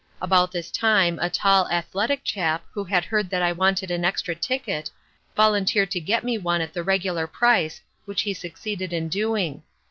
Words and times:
About 0.19 0.51
this 0.51 0.71
time 0.71 1.19
a 1.21 1.29
tall, 1.29 1.69
athletic, 1.69 2.23
chap, 2.23 2.65
who 2.71 2.85
had 2.85 3.05
heard 3.05 3.29
that 3.29 3.43
I 3.43 3.51
wanted 3.51 3.91
an 3.91 4.03
extra 4.03 4.33
ticket, 4.33 4.89
volunteered 5.37 5.91
to 5.91 5.99
get 5.99 6.23
me 6.23 6.39
one 6.39 6.59
at 6.61 6.73
the 6.73 6.81
regular 6.81 7.27
price, 7.27 7.81
which 8.05 8.23
he 8.23 8.33
succeeded 8.33 8.93
in 8.93 9.09
doing. 9.09 9.61